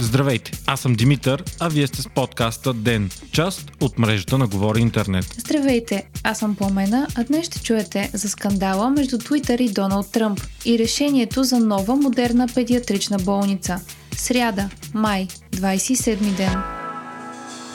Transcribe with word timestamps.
Здравейте, 0.00 0.52
аз 0.66 0.80
съм 0.80 0.94
Димитър, 0.94 1.44
а 1.60 1.68
вие 1.68 1.86
сте 1.86 2.02
с 2.02 2.08
подкаста 2.08 2.74
ДЕН, 2.74 3.10
част 3.32 3.70
от 3.80 3.98
мрежата 3.98 4.38
на 4.38 4.46
Говори 4.46 4.80
Интернет. 4.80 5.24
Здравейте, 5.38 6.08
аз 6.24 6.38
съм 6.38 6.56
Пламена, 6.56 7.06
а 7.14 7.24
днес 7.24 7.46
ще 7.46 7.62
чуете 7.62 8.10
за 8.14 8.28
скандала 8.28 8.90
между 8.90 9.18
Твитър 9.18 9.58
и 9.58 9.68
Доналд 9.68 10.12
Тръмп 10.12 10.40
и 10.64 10.78
решението 10.78 11.44
за 11.44 11.58
нова 11.58 11.96
модерна 11.96 12.46
педиатрична 12.54 13.18
болница. 13.18 13.80
Сряда, 14.16 14.70
май, 14.94 15.28
27 15.56 16.16
ден. 16.36 16.62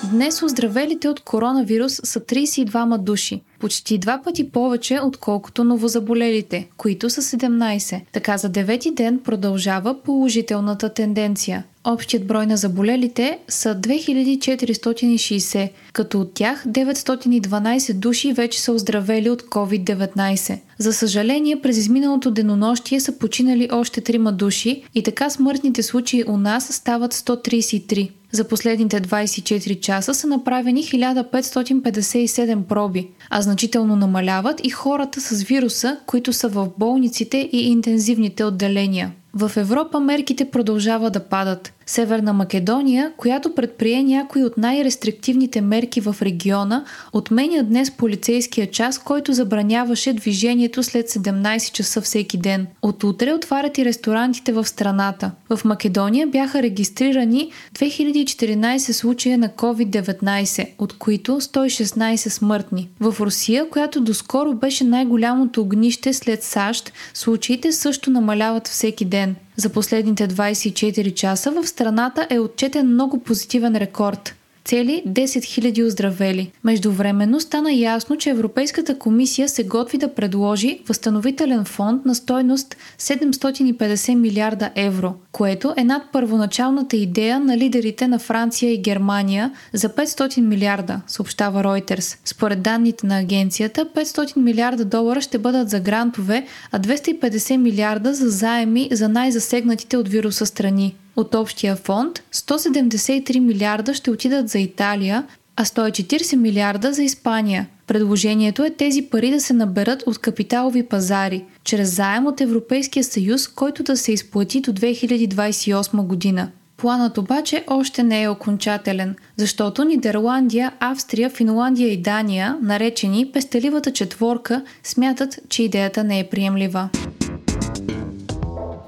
Днес 0.03 0.43
оздравелите 0.43 1.09
от 1.09 1.19
коронавирус 1.19 1.93
са 2.03 2.19
32 2.19 2.97
души, 2.97 3.41
почти 3.63 3.97
два 3.97 4.21
пъти 4.23 4.51
повече, 4.51 4.99
отколкото 5.03 5.63
новозаболелите, 5.63 6.67
които 6.77 7.09
са 7.09 7.21
17. 7.21 8.01
Така 8.11 8.37
за 8.37 8.49
девети 8.49 8.91
ден 8.93 9.19
продължава 9.23 10.01
положителната 10.03 10.93
тенденция. 10.93 11.63
Общият 11.85 12.27
брой 12.27 12.45
на 12.45 12.57
заболелите 12.57 13.39
са 13.47 13.75
2460, 13.75 15.69
като 15.93 16.21
от 16.21 16.33
тях 16.33 16.65
912 16.67 17.93
души 17.93 18.33
вече 18.33 18.61
са 18.61 18.71
оздравели 18.71 19.29
от 19.29 19.41
COVID-19. 19.41 20.59
За 20.77 20.93
съжаление, 20.93 21.61
през 21.61 21.77
изминалото 21.77 22.31
денонощие 22.31 22.99
са 22.99 23.17
починали 23.17 23.69
още 23.71 24.01
трима 24.01 24.31
души 24.31 24.83
и 24.95 25.03
така 25.03 25.29
смъртните 25.29 25.83
случаи 25.83 26.23
у 26.27 26.37
нас 26.37 26.67
стават 26.73 27.13
133. 27.13 28.11
За 28.31 28.47
последните 28.47 29.01
24 29.01 29.79
часа 29.79 30.13
са 30.13 30.27
направени 30.27 30.83
1557 30.83 32.63
проби, 32.63 33.07
а 33.29 33.41
значително 33.41 33.95
намаляват 33.95 34.65
и 34.65 34.69
хората 34.69 35.21
с 35.21 35.43
вируса, 35.43 35.97
които 36.05 36.33
са 36.33 36.49
в 36.49 36.69
болниците 36.77 37.49
и 37.51 37.67
интензивните 37.67 38.43
отделения. 38.43 39.11
В 39.35 39.51
Европа 39.57 39.99
мерките 39.99 40.45
продължават 40.45 41.13
да 41.13 41.19
падат. 41.19 41.73
Северна 41.85 42.33
Македония, 42.33 43.11
която 43.17 43.55
предприе 43.55 44.03
някои 44.03 44.43
от 44.43 44.57
най-рестриктивните 44.57 45.61
мерки 45.61 46.01
в 46.01 46.15
региона, 46.21 46.85
отменя 47.13 47.63
днес 47.63 47.91
полицейския 47.91 48.71
час, 48.71 48.99
който 48.99 49.33
забраняваше 49.33 50.13
движението 50.13 50.83
след 50.83 51.09
17 51.09 51.71
часа 51.71 52.01
всеки 52.01 52.37
ден. 52.37 52.67
От 52.81 53.03
утре 53.03 53.33
отварят 53.33 53.77
и 53.77 53.85
ресторантите 53.85 54.51
в 54.51 54.65
страната. 54.65 55.31
В 55.49 55.65
Македония 55.65 56.27
бяха 56.27 56.63
регистрирани 56.63 57.51
2014 57.75 58.77
случая 58.91 59.37
на 59.37 59.49
COVID-19, 59.49 60.67
от 60.79 60.97
които 60.97 61.41
116 61.41 62.15
смъртни. 62.15 62.89
В 62.99 63.15
Русия, 63.19 63.69
която 63.69 64.01
доскоро 64.01 64.53
беше 64.53 64.83
най-голямото 64.83 65.61
огнище 65.61 66.13
след 66.13 66.43
САЩ, 66.43 66.93
случаите 67.13 67.71
също 67.71 68.11
намаляват 68.11 68.67
всеки 68.67 69.05
ден. 69.05 69.22
За 69.57 69.69
последните 69.69 70.27
24 70.27 71.13
часа 71.13 71.51
в 71.51 71.67
страната 71.67 72.27
е 72.29 72.39
отчетен 72.39 72.87
много 72.87 73.19
позитивен 73.19 73.75
рекорд 73.75 74.35
цели 74.65 75.03
10 75.07 75.23
000 75.23 75.85
оздравели. 75.87 76.51
Междувременно 76.63 77.39
стана 77.39 77.73
ясно, 77.73 78.17
че 78.17 78.29
Европейската 78.29 78.99
комисия 78.99 79.49
се 79.49 79.63
готви 79.63 79.97
да 79.97 80.13
предложи 80.13 80.79
възстановителен 80.87 81.65
фонд 81.65 82.05
на 82.05 82.15
стойност 82.15 82.77
750 82.99 84.15
милиарда 84.15 84.69
евро, 84.75 85.13
което 85.31 85.73
е 85.77 85.83
над 85.83 86.03
първоначалната 86.11 86.97
идея 86.97 87.39
на 87.39 87.57
лидерите 87.57 88.07
на 88.07 88.19
Франция 88.19 88.73
и 88.73 88.81
Германия 88.81 89.51
за 89.73 89.89
500 89.89 90.41
милиарда, 90.41 91.01
съобщава 91.07 91.63
Reuters. 91.63 92.17
Според 92.25 92.61
данните 92.61 93.07
на 93.07 93.19
агенцията, 93.19 93.85
500 93.85 94.37
милиарда 94.37 94.85
долара 94.85 95.21
ще 95.21 95.37
бъдат 95.37 95.69
за 95.69 95.79
грантове, 95.79 96.45
а 96.71 96.79
250 96.79 97.57
милиарда 97.57 98.13
за 98.13 98.29
заеми 98.29 98.89
за 98.91 99.09
най-засегнатите 99.09 99.97
от 99.97 100.07
вируса 100.07 100.45
страни. 100.45 100.95
От 101.15 101.35
общия 101.35 101.75
фонд 101.75 102.23
173 102.33 103.39
милиарда 103.39 103.93
ще 103.93 104.11
отидат 104.11 104.49
за 104.49 104.59
Италия, 104.59 105.27
а 105.55 105.65
140 105.65 106.35
милиарда 106.35 106.93
за 106.93 107.03
Испания. 107.03 107.67
Предложението 107.87 108.63
е 108.63 108.69
тези 108.69 109.01
пари 109.01 109.31
да 109.31 109.41
се 109.41 109.53
наберат 109.53 110.03
от 110.07 110.17
капиталови 110.17 110.83
пазари, 110.83 111.45
чрез 111.63 111.95
заем 111.95 112.27
от 112.27 112.41
Европейския 112.41 113.03
съюз, 113.03 113.47
който 113.47 113.83
да 113.83 113.97
се 113.97 114.11
изплати 114.11 114.61
до 114.61 114.71
2028 114.71 116.01
година. 116.01 116.49
Планът 116.77 117.17
обаче 117.17 117.63
още 117.67 118.03
не 118.03 118.23
е 118.23 118.29
окончателен, 118.29 119.15
защото 119.37 119.83
Нидерландия, 119.83 120.71
Австрия, 120.79 121.29
Финландия 121.29 121.93
и 121.93 121.97
Дания, 121.97 122.57
наречени 122.61 123.31
пестеливата 123.31 123.93
четворка, 123.93 124.63
смятат, 124.83 125.39
че 125.49 125.63
идеята 125.63 126.03
не 126.03 126.19
е 126.19 126.29
приемлива. 126.29 126.89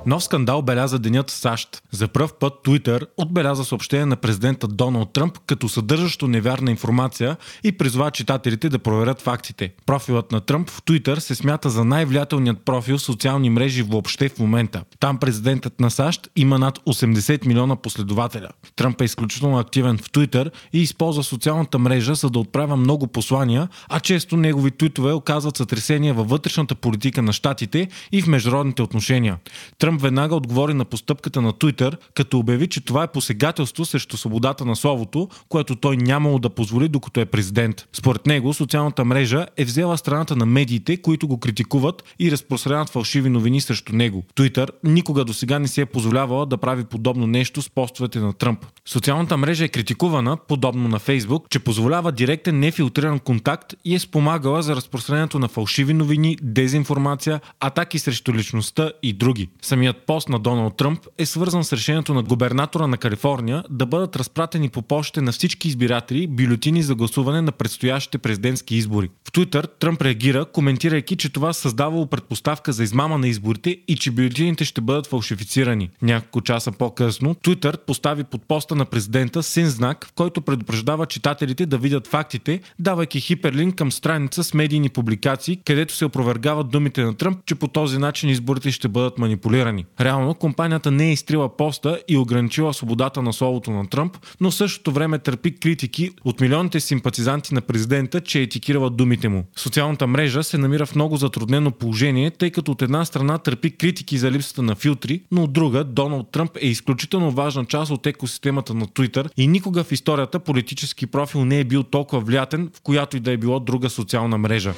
Нов 0.06 0.24
скандал 0.24 0.62
беляза 0.62 1.00
денят 1.00 1.30
в 1.30 1.34
САЩ. 1.34 1.84
За 1.92 2.08
пръв 2.08 2.34
път 2.34 2.54
Twitter 2.64 3.06
отбеляза 3.18 3.66
съобщение 3.66 4.06
на 4.06 4.16
президента 4.16 4.68
Доналд 4.68 5.14
Тръмп 5.14 5.40
като 5.48 5.70
съдържащо 5.70 6.28
невярна 6.28 6.72
информация 6.72 7.38
и 7.64 7.72
призова 7.72 8.12
читателите 8.12 8.70
да 8.70 8.80
проверят 8.80 9.22
фактите. 9.22 9.74
Профилът 9.86 10.32
на 10.32 10.42
Тръмп 10.42 10.70
в 10.70 10.82
Twitter 10.82 11.20
се 11.20 11.36
смята 11.36 11.70
за 11.70 11.86
най-влиятелният 11.86 12.66
профил 12.66 12.98
в 12.98 13.02
социални 13.02 13.50
мрежи 13.50 13.84
въобще 13.84 14.30
в 14.30 14.40
момента. 14.40 14.84
Там 15.00 15.18
президентът 15.18 15.80
на 15.80 15.92
САЩ 15.92 16.30
има 16.36 16.60
над 16.60 16.80
80 16.80 17.46
милиона 17.46 17.76
последователя. 17.76 18.50
Тръмп 18.76 19.02
е 19.02 19.06
изключително 19.06 19.58
активен 19.60 19.98
в 19.98 20.12
Twitter 20.12 20.52
и 20.74 20.82
използва 20.82 21.24
социалната 21.24 21.80
мрежа 21.80 22.16
за 22.16 22.30
да 22.30 22.40
отправя 22.40 22.78
много 22.78 23.08
послания, 23.08 23.68
а 23.90 24.00
често 24.00 24.38
негови 24.38 24.72
твитове 24.72 25.14
оказват 25.14 25.58
сътресения 25.58 26.14
във 26.14 26.30
вътрешната 26.30 26.76
политика 26.76 27.22
на 27.22 27.34
щатите 27.34 27.88
и 28.12 28.22
в 28.22 28.28
международните 28.28 28.82
отношения. 28.82 29.38
Тръмп 29.80 29.95
Тръмп 29.96 30.04
веднага 30.04 30.36
отговори 30.36 30.74
на 30.74 30.86
постъпката 30.86 31.42
на 31.42 31.54
Twitter, 31.54 31.98
като 32.14 32.40
обяви, 32.40 32.68
че 32.68 32.82
това 32.82 33.04
е 33.04 33.08
посегателство 33.08 33.86
срещу 33.86 34.18
свободата 34.18 34.66
на 34.66 34.76
словото, 34.76 35.30
което 35.50 35.76
той 35.76 35.98
нямало 35.98 36.40
да 36.40 36.50
позволи 36.50 36.88
докато 36.88 37.20
е 37.20 37.26
президент. 37.26 37.88
Според 37.94 38.26
него, 38.26 38.54
социалната 38.54 39.06
мрежа 39.06 39.46
е 39.58 39.66
взела 39.66 39.98
страната 39.98 40.36
на 40.36 40.46
медиите, 40.46 40.98
които 40.98 41.28
го 41.28 41.40
критикуват 41.40 42.04
и 42.20 42.32
разпространяват 42.32 42.90
фалшиви 42.90 43.30
новини 43.30 43.62
срещу 43.62 43.96
него. 43.96 44.24
Twitter 44.36 44.70
никога 44.84 45.26
до 45.26 45.34
сега 45.34 45.60
не 45.60 45.68
си 45.68 45.82
е 45.82 45.86
позволявала 45.86 46.46
да 46.46 46.58
прави 46.58 46.84
подобно 46.84 47.28
нещо 47.28 47.62
с 47.62 47.70
постовете 47.70 48.20
на 48.20 48.34
Тръмп. 48.34 48.66
Социалната 48.86 49.38
мрежа 49.38 49.66
е 49.66 49.68
критикувана, 49.68 50.38
подобно 50.48 50.88
на 50.88 51.00
Фейсбук, 51.00 51.50
че 51.50 51.60
позволява 51.60 52.12
директен 52.12 52.60
нефилтриран 52.60 53.20
контакт 53.20 53.74
и 53.86 53.96
е 53.96 54.00
спомагала 54.00 54.62
за 54.64 54.76
разпространението 54.76 55.40
на 55.40 55.48
фалшиви 55.48 55.94
новини, 55.94 56.38
дезинформация, 56.42 57.40
атаки 57.60 58.00
срещу 58.00 58.34
личността 58.34 58.92
и 59.04 59.14
други. 59.14 59.50
Самия 59.62 59.85
Самият 59.86 60.06
пост 60.06 60.30
на 60.30 60.40
Доналд 60.40 60.78
Тръмп 60.78 61.00
е 61.18 61.26
свързан 61.26 61.64
с 61.64 61.74
решението 61.74 62.14
на 62.14 62.24
губернатора 62.24 62.88
на 62.88 62.98
Калифорния 62.98 63.64
да 63.70 63.86
бъдат 63.86 64.16
разпратени 64.16 64.70
по 64.70 64.82
почте 64.82 65.22
на 65.22 65.32
всички 65.32 65.68
избиратели 65.68 66.28
бюлетини 66.28 66.84
за 66.84 66.96
гласуване 66.96 67.42
на 67.42 67.52
предстоящите 67.52 68.18
президентски 68.18 68.76
избори. 68.76 69.10
В 69.28 69.32
Твитър 69.32 69.68
Тръмп 69.80 70.02
реагира, 70.02 70.46
коментирайки, 70.46 71.16
че 71.16 71.34
това 71.34 71.54
създавало 71.54 72.06
предпоставка 72.06 72.74
за 72.74 72.84
измама 72.84 73.18
на 73.18 73.28
изборите 73.28 73.78
и 73.88 73.96
че 73.96 74.12
бюлетините 74.12 74.66
ще 74.66 74.82
бъдат 74.82 75.08
фалшифицирани. 75.08 75.90
Няколко 76.02 76.42
часа 76.42 76.72
по-късно 76.72 77.36
Твитър 77.36 77.78
постави 77.78 78.24
под 78.24 78.48
поста 78.48 78.76
на 78.76 78.86
президента 78.86 79.44
син 79.44 79.66
знак, 79.66 80.08
в 80.10 80.14
който 80.14 80.42
предупреждава 80.42 81.06
читателите 81.06 81.66
да 81.66 81.78
видят 81.78 82.08
фактите, 82.08 82.62
давайки 82.80 83.20
хиперлинк 83.20 83.76
към 83.76 83.92
страница 83.92 84.44
с 84.44 84.54
медийни 84.54 84.90
публикации, 84.90 85.60
където 85.66 85.96
се 85.96 86.06
опровергават 86.06 86.70
думите 86.70 87.04
на 87.04 87.14
Тръмп, 87.14 87.46
че 87.46 87.56
по 87.56 87.68
този 87.68 87.98
начин 87.98 88.30
изборите 88.30 88.72
ще 88.72 88.88
бъдат 88.88 89.18
манипулирани 89.18 89.75
страни. 89.76 89.86
Реално 90.02 90.34
компанията 90.34 90.92
не 90.92 91.10
е 91.10 91.12
изтрила 91.12 91.58
поста 91.58 92.00
и 92.08 92.18
ограничила 92.18 92.74
свободата 92.74 93.22
на 93.22 93.34
словото 93.34 93.72
на 93.72 93.90
Тръмп, 93.90 94.18
но 94.42 94.52
в 94.52 94.56
същото 94.56 94.92
време 94.92 95.20
търпи 95.20 95.56
критики 95.56 96.12
от 96.26 96.42
милионите 96.42 96.80
симпатизанти 96.80 97.54
на 97.54 97.62
президента, 97.62 98.22
че 98.22 98.42
етикирала 98.42 98.90
думите 98.90 99.30
му. 99.30 99.44
Социалната 99.56 100.08
мрежа 100.08 100.44
се 100.44 100.58
намира 100.58 100.86
в 100.86 100.96
много 100.96 101.18
затруднено 101.18 101.72
положение, 101.72 102.32
тъй 102.32 102.52
като 102.52 102.72
от 102.72 102.82
една 102.82 103.06
страна 103.06 103.38
търпи 103.38 103.72
критики 103.72 104.18
за 104.18 104.32
липсата 104.32 104.62
на 104.62 104.76
филтри, 104.76 105.22
но 105.32 105.44
от 105.44 105.54
друга 105.54 105.84
Доналд 105.84 106.32
Тръмп 106.32 106.52
е 106.62 106.68
изключително 106.68 107.32
важна 107.32 107.66
част 107.66 107.92
от 107.92 108.08
екосистемата 108.08 108.74
на 108.74 108.86
Twitter 108.86 109.30
и 109.38 109.48
никога 109.48 109.84
в 109.84 109.92
историята 109.92 110.40
политически 110.40 111.06
профил 111.08 111.46
не 111.46 111.60
е 111.60 111.64
бил 111.64 111.84
толкова 111.84 112.22
влиятен, 112.22 112.70
в 112.74 112.82
която 112.82 113.18
и 113.18 113.20
да 113.20 113.32
е 113.32 113.38
било 113.38 113.60
друга 113.60 113.90
социална 113.90 114.38
мрежа. 114.38 114.74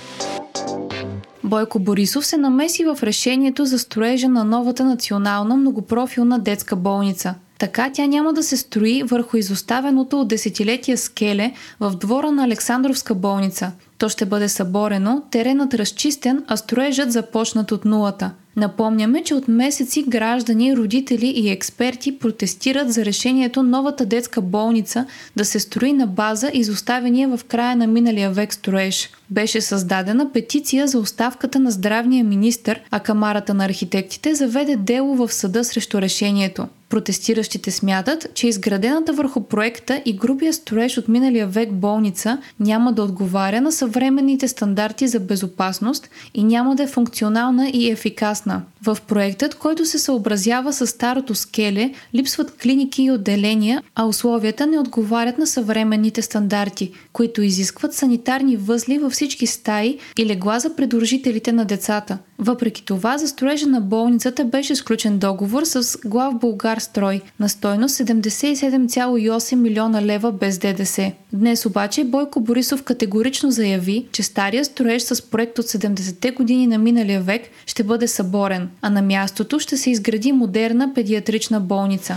Бойко 1.48 1.80
Борисов 1.80 2.26
се 2.26 2.38
намеси 2.38 2.86
в 2.86 3.00
решението 3.04 3.66
за 3.66 3.80
строежа 3.80 4.30
на 4.30 4.44
новата 4.44 4.86
национална 4.86 5.56
многопрофилна 5.56 6.40
детска 6.40 6.76
болница. 6.76 7.36
Така 7.60 7.90
тя 7.94 8.06
няма 8.06 8.34
да 8.34 8.44
се 8.44 8.58
строи 8.58 9.04
върху 9.04 9.38
изоставеното 9.38 10.22
от 10.22 10.28
десетилетия 10.28 10.98
скеле 10.98 11.54
в 11.80 11.96
двора 11.96 12.32
на 12.32 12.44
Александровска 12.44 13.16
болница. 13.16 13.72
То 13.98 14.10
ще 14.10 14.26
бъде 14.26 14.50
съборено, 14.50 15.24
теренът 15.32 15.74
разчистен, 15.74 16.44
а 16.48 16.58
строежът 16.58 17.12
започнат 17.12 17.72
от 17.72 17.86
нулата. 17.86 18.32
Напомняме, 18.56 19.24
че 19.24 19.36
от 19.36 19.48
месеци 19.48 20.04
граждани, 20.08 20.78
родители 20.78 21.28
и 21.28 21.50
експерти 21.50 22.20
протестират 22.20 22.94
за 22.94 23.06
решението 23.06 23.64
новата 23.64 24.06
детска 24.06 24.42
болница 24.42 25.06
да 25.36 25.46
се 25.46 25.60
строи 25.60 25.94
на 25.94 26.08
база 26.08 26.52
изоставения 26.54 27.38
в 27.38 27.44
края 27.44 27.76
на 27.76 27.88
миналия 27.88 28.32
век 28.32 28.54
строеж. 28.54 29.10
Беше 29.32 29.62
създадена 29.62 30.32
петиция 30.32 30.88
за 30.88 31.00
оставката 31.00 31.60
на 31.60 31.72
здравния 31.72 32.24
министр, 32.24 32.80
а 32.92 33.00
Камарата 33.00 33.54
на 33.54 33.66
архитектите 33.66 34.36
заведе 34.36 34.76
дело 34.76 35.16
в 35.16 35.34
съда 35.34 35.64
срещу 35.64 36.02
решението. 36.02 36.68
Протестиращите 36.90 37.72
смятат, 37.72 38.28
че 38.34 38.48
изградената 38.48 39.14
върху 39.14 39.42
проекта 39.44 40.02
и 40.06 40.18
грубия 40.18 40.54
строеж 40.54 40.98
от 40.98 41.08
миналия 41.08 41.48
век 41.48 41.74
болница 41.74 42.38
няма 42.60 42.94
да 42.94 43.04
отговаря 43.04 43.62
на 43.62 43.72
съвременните 43.72 44.48
стандарти 44.48 45.08
за 45.08 45.20
безопасност 45.20 46.10
и 46.34 46.44
няма 46.44 46.76
да 46.76 46.84
е 46.84 46.88
функционална 46.88 47.70
и 47.70 47.92
ефикасна. 47.92 48.62
В 48.84 48.98
проектът, 49.08 49.56
който 49.56 49.86
се 49.86 50.00
съобразява 50.00 50.74
с 50.74 50.88
старото 50.88 51.36
скеле, 51.36 51.94
липсват 52.16 52.58
клиники 52.58 53.04
и 53.04 53.12
отделения, 53.12 53.84
а 53.96 54.06
условията 54.06 54.68
не 54.68 54.80
отговарят 54.80 55.38
на 55.38 55.48
съвременните 55.48 56.22
стандарти, 56.22 56.92
които 57.14 57.42
изискват 57.42 57.94
санитарни 57.94 58.58
възли 58.58 58.98
във 58.98 59.16
всички 59.18 59.48
стаи 59.48 59.98
и 60.18 60.26
легла 60.26 60.60
за 60.60 60.76
придружителите 60.76 61.52
на 61.52 61.66
децата. 61.66 62.18
Въпреки 62.40 62.86
това, 62.86 63.18
за 63.18 63.28
строежа 63.28 63.68
на 63.68 63.82
болницата 63.82 64.46
беше 64.46 64.76
сключен 64.76 65.20
договор 65.20 65.64
с 65.64 65.98
глав 66.06 66.40
Българ 66.40 66.80
строй 66.80 67.22
на 67.40 67.50
стойност 67.50 67.98
77,8 67.98 69.56
милиона 69.56 70.02
лева 70.02 70.32
без 70.32 70.58
ДДС. 70.58 71.12
Днес 71.34 71.66
обаче 71.66 72.04
Бойко 72.04 72.40
Борисов 72.40 72.84
категорично 72.84 73.52
заяви, 73.52 74.08
че 74.12 74.24
стария 74.24 74.66
строеж 74.66 75.04
с 75.04 75.22
проект 75.22 75.60
от 75.60 75.66
70-те 75.66 76.32
години 76.32 76.68
на 76.68 76.78
миналия 76.78 77.22
век 77.22 77.42
ще 77.66 77.84
бъде 77.84 78.08
съборен, 78.08 78.70
а 78.82 78.90
на 78.90 79.02
мястото 79.02 79.60
ще 79.60 79.78
се 79.78 79.90
изгради 79.90 80.32
модерна 80.32 80.94
педиатрична 80.94 81.60
болница. 81.60 82.16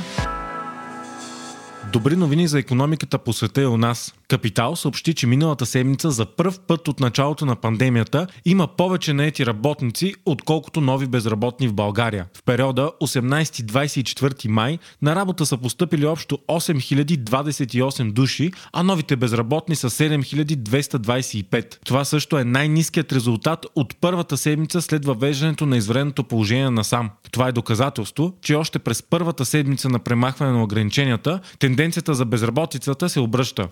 Добри 1.93 2.17
новини 2.17 2.49
за 2.49 2.59
економиката 2.59 3.19
по 3.19 3.33
света 3.33 3.63
и 3.63 3.67
у 3.67 3.77
нас. 3.77 4.15
Капитал 4.31 4.77
съобщи, 4.77 5.15
че 5.15 5.27
миналата 5.27 5.67
седмица 5.67 6.11
за 6.11 6.27
първ 6.27 6.55
път 6.67 6.89
от 6.89 7.01
началото 7.01 7.47
на 7.47 7.57
пандемията 7.57 8.27
има 8.45 8.67
повече 8.67 9.13
наети 9.13 9.47
работници, 9.47 10.15
отколкото 10.27 10.81
нови 10.81 11.07
безработни 11.07 11.69
в 11.69 11.73
България. 11.73 12.27
В 12.35 12.43
периода 12.43 12.91
18-24 13.03 14.49
май 14.49 14.79
на 15.03 15.17
работа 15.17 15.47
са 15.47 15.57
поступили 15.57 16.07
общо 16.07 16.39
8028 16.49 18.13
души, 18.13 18.51
а 18.73 18.83
новите 18.83 19.17
безработни 19.17 19.77
са 19.77 19.91
7225. 19.91 21.77
Това 21.85 22.05
също 22.05 22.39
е 22.39 22.45
най-низкият 22.45 23.13
резултат 23.13 23.67
от 23.75 23.97
първата 24.01 24.37
седмица 24.37 24.83
след 24.83 25.05
въвеждането 25.05 25.67
на 25.67 25.77
извредното 25.77 26.25
положение 26.25 26.71
на 26.71 26.85
сам. 26.85 27.11
Това 27.33 27.49
е 27.49 27.53
доказателство, 27.53 28.35
че 28.43 28.55
още 28.55 28.79
през 28.79 29.03
първата 29.03 29.45
седмица 29.45 29.89
на 29.89 29.99
премахване 29.99 30.53
на 30.53 30.63
ограниченията, 30.63 31.41
тенденцията 31.59 32.15
за 32.15 32.25
безработицата 32.25 33.09
се 33.09 33.21
обръща. 33.21 33.69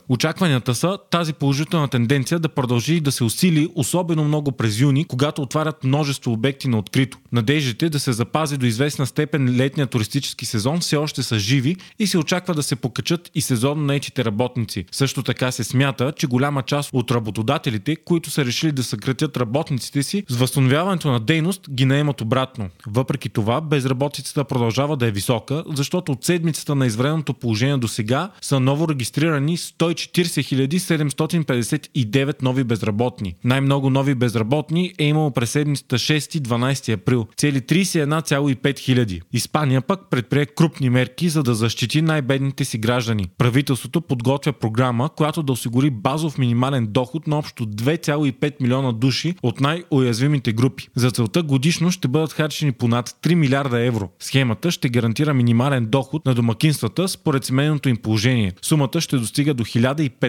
Очакванията 0.48 0.74
са 0.74 0.98
тази 1.10 1.32
положителна 1.32 1.88
тенденция 1.88 2.38
да 2.38 2.48
продължи 2.48 3.00
да 3.00 3.12
се 3.12 3.24
усили 3.24 3.68
особено 3.74 4.24
много 4.24 4.52
през 4.52 4.80
юни, 4.80 5.04
когато 5.04 5.42
отварят 5.42 5.84
множество 5.84 6.32
обекти 6.32 6.68
на 6.68 6.78
открито. 6.78 7.18
Надеждите 7.32 7.88
да 7.88 8.00
се 8.00 8.12
запази 8.12 8.56
до 8.56 8.66
известна 8.66 9.06
степен 9.06 9.56
летния 9.56 9.86
туристически 9.86 10.46
сезон 10.46 10.80
все 10.80 10.96
още 10.96 11.22
са 11.22 11.38
живи 11.38 11.76
и 11.98 12.06
се 12.06 12.18
очаква 12.18 12.54
да 12.54 12.62
се 12.62 12.76
покачат 12.76 13.30
и 13.34 13.40
сезонно 13.40 13.84
наетите 13.84 14.24
работници. 14.24 14.84
Също 14.92 15.22
така 15.22 15.52
се 15.52 15.64
смята, 15.64 16.12
че 16.16 16.26
голяма 16.26 16.62
част 16.62 16.90
от 16.92 17.10
работодателите, 17.10 17.96
които 17.96 18.30
са 18.30 18.44
решили 18.44 18.72
да 18.72 18.82
съкратят 18.82 19.36
работниците 19.36 20.02
си, 20.02 20.24
с 20.28 20.36
възстановяването 20.36 21.10
на 21.10 21.20
дейност 21.20 21.70
ги 21.70 21.84
наемат 21.84 22.20
обратно. 22.20 22.68
Въпреки 22.86 23.28
това, 23.28 23.60
безработицата 23.60 24.44
продължава 24.44 24.96
да 24.96 25.06
е 25.06 25.10
висока, 25.10 25.64
защото 25.74 26.12
от 26.12 26.24
седмицата 26.24 26.74
на 26.74 26.86
извредното 26.86 27.34
положение 27.34 27.76
до 27.76 27.88
сега 27.88 28.30
са 28.40 28.60
ново 28.60 28.88
регистрирани 28.88 29.56
140 29.56 30.37
759 30.42 32.42
нови 32.42 32.64
безработни. 32.64 33.34
Най-много 33.44 33.90
нови 33.90 34.14
безработни 34.14 34.92
е 34.98 35.04
имало 35.04 35.30
през 35.30 35.50
седмицата 35.50 35.98
6-12 35.98 36.92
април. 36.92 37.26
Цели 37.36 37.60
31,5 37.60 38.78
хиляди. 38.78 39.20
Испания 39.32 39.80
пък 39.80 40.00
предприе 40.10 40.46
крупни 40.46 40.90
мерки, 40.90 41.28
за 41.28 41.42
да 41.42 41.54
защити 41.54 42.02
най-бедните 42.02 42.64
си 42.64 42.78
граждани. 42.78 43.28
Правителството 43.38 44.00
подготвя 44.00 44.52
програма, 44.52 45.10
която 45.16 45.42
да 45.42 45.52
осигури 45.52 45.90
базов 45.90 46.38
минимален 46.38 46.86
доход 46.90 47.26
на 47.26 47.38
общо 47.38 47.66
2,5 47.66 48.52
милиона 48.60 48.92
души 48.92 49.34
от 49.42 49.60
най-уязвимите 49.60 50.52
групи. 50.52 50.88
За 50.96 51.10
целта 51.10 51.42
годишно 51.42 51.90
ще 51.90 52.08
бъдат 52.08 52.32
харчени 52.32 52.72
по 52.72 52.88
над 52.88 53.08
3 53.08 53.34
милиарда 53.34 53.80
евро. 53.80 54.10
Схемата 54.18 54.70
ще 54.70 54.88
гарантира 54.88 55.34
минимален 55.34 55.86
доход 55.86 56.26
на 56.26 56.34
домакинствата 56.34 57.08
според 57.08 57.44
семейното 57.44 57.88
им 57.88 57.96
положение. 57.96 58.52
Сумата 58.62 59.00
ще 59.00 59.16
достига 59.16 59.54
до 59.54 59.64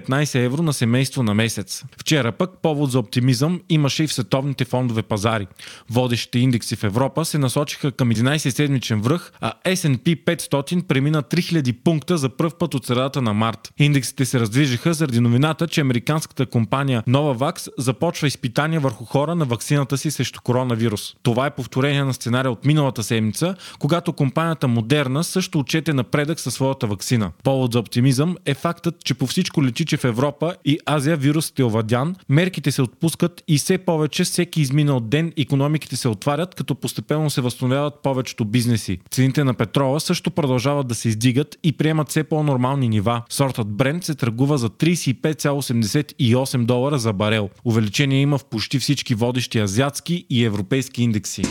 1015 0.02 0.46
евро 0.46 0.64
на 0.64 0.74
семейство 0.74 1.24
на 1.24 1.34
месец. 1.34 1.84
Вчера 1.98 2.32
пък 2.32 2.52
повод 2.62 2.92
за 2.92 3.00
оптимизъм 3.00 3.62
имаше 3.70 4.04
и 4.04 4.08
в 4.08 4.14
световните 4.14 4.66
фондове 4.66 5.02
пазари. 5.02 5.48
Водещите 5.90 6.40
индекси 6.40 6.76
в 6.76 6.84
Европа 6.84 7.26
се 7.26 7.38
насочиха 7.38 7.92
към 7.92 8.12
11-седмичен 8.12 9.02
връх, 9.02 9.32
а 9.42 9.54
S&P 9.66 10.24
500 10.24 10.84
премина 10.84 11.24
3000 11.24 11.76
пункта 11.84 12.18
за 12.18 12.30
пръв 12.30 12.56
път 12.56 12.74
от 12.74 12.86
средата 12.86 13.22
на 13.22 13.34
март. 13.34 13.74
Индексите 13.78 14.26
се 14.26 14.40
раздвижиха 14.40 14.94
заради 14.94 15.20
новината, 15.20 15.68
че 15.68 15.82
американската 15.82 16.46
компания 16.46 17.04
Novavax 17.08 17.70
започва 17.78 18.28
изпитания 18.28 18.80
върху 18.80 19.06
хора 19.06 19.36
на 19.36 19.46
вакцината 19.46 19.98
си 19.98 20.12
срещу 20.12 20.42
коронавирус. 20.42 21.16
Това 21.24 21.46
е 21.46 21.56
повторение 21.56 22.04
на 22.04 22.14
сценария 22.14 22.52
от 22.52 22.66
миналата 22.66 23.04
седмица, 23.04 23.56
когато 23.80 24.14
компанията 24.14 24.68
Модерна 24.68 25.24
също 25.24 25.60
отчете 25.60 25.94
напредък 25.94 26.40
със 26.40 26.54
своята 26.54 26.88
вакцина. 26.88 27.32
Повод 27.44 27.74
за 27.74 27.80
оптимизъм 27.80 28.36
е 28.46 28.54
фактът, 28.54 28.96
че 29.04 29.14
по 29.14 29.28
всичко 29.28 29.64
лечи, 29.64 29.79
че 29.86 29.98
в 29.98 30.04
Европа 30.04 30.56
и 30.66 30.80
Азия 30.86 31.18
вирусът 31.18 31.60
е 31.60 31.64
овладян, 31.64 32.16
мерките 32.30 32.72
се 32.72 32.82
отпускат 32.82 33.44
и 33.48 33.58
все 33.58 33.78
повече 33.78 34.24
всеки 34.24 34.62
изминал 34.62 35.00
ден 35.00 35.34
економиките 35.38 35.96
се 35.96 36.08
отварят, 36.08 36.56
като 36.56 36.76
постепенно 36.76 37.30
се 37.30 37.42
възстановяват 37.42 37.94
повечето 38.04 38.46
бизнеси. 38.46 38.98
Цените 39.12 39.44
на 39.44 39.54
петрола 39.54 40.00
също 40.00 40.32
продължават 40.32 40.88
да 40.88 40.96
се 40.96 41.10
издигат 41.10 41.58
и 41.64 41.72
приемат 41.72 42.10
все 42.10 42.24
по-нормални 42.24 42.90
нива. 42.90 43.22
Сортът 43.30 43.68
Brent 43.68 44.04
се 44.04 44.16
търгува 44.16 44.58
за 44.58 44.70
35,88 44.70 46.66
долара 46.66 47.00
за 47.00 47.14
барел. 47.14 47.50
Увеличение 47.66 48.22
има 48.22 48.38
в 48.38 48.46
почти 48.46 48.80
всички 48.80 49.16
водещи 49.16 49.60
азиатски 49.60 50.26
и 50.30 50.46
европейски 50.46 51.04
индекси. 51.04 51.44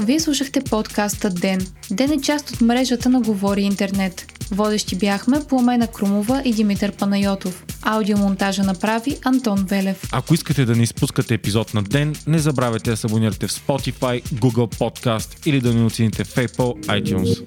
Вие 0.00 0.20
слушахте 0.20 0.60
подкаста 0.60 1.30
Ден. 1.30 1.66
Ден 1.90 2.12
е 2.12 2.20
част 2.20 2.50
от 2.50 2.60
мрежата 2.60 3.08
на 3.08 3.20
Говори 3.20 3.62
Интернет. 3.62 4.26
Водещи 4.50 4.96
бяхме 4.96 5.40
Пламена 5.48 5.86
Крумова 5.86 6.42
и 6.44 6.52
Димитър 6.52 6.92
Панайотов. 6.92 7.64
Аудиомонтажа 7.82 8.62
направи 8.62 9.16
Антон 9.24 9.64
Велев. 9.68 10.08
Ако 10.12 10.34
искате 10.34 10.64
да 10.64 10.76
не 10.76 10.82
изпускате 10.82 11.34
епизод 11.34 11.74
на 11.74 11.82
ден, 11.82 12.14
не 12.26 12.38
забравяйте 12.38 12.90
да 12.90 12.96
се 12.96 13.06
абонирате 13.06 13.46
в 13.46 13.52
Spotify, 13.52 14.22
Google 14.24 14.76
Podcast 14.76 15.46
или 15.46 15.60
да 15.60 15.74
ни 15.74 15.84
оцените 15.84 16.24
в 16.24 16.34
Apple 16.34 16.86
iTunes. 16.86 17.44